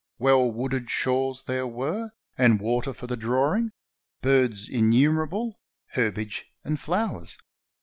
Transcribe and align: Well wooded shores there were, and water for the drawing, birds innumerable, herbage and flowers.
Well 0.17 0.51
wooded 0.51 0.89
shores 0.89 1.43
there 1.43 1.67
were, 1.67 2.09
and 2.35 2.59
water 2.59 2.91
for 2.91 3.05
the 3.05 3.15
drawing, 3.15 3.71
birds 4.23 4.67
innumerable, 4.67 5.59
herbage 5.89 6.47
and 6.63 6.79
flowers. 6.79 7.37